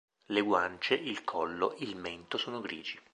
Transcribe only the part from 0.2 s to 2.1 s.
Le guance, il collo, il